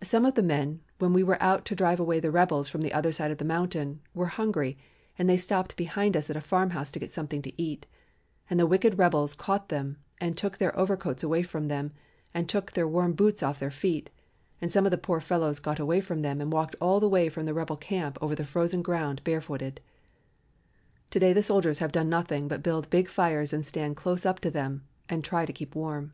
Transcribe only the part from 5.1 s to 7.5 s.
and they stopped behind us at a farmhouse to get something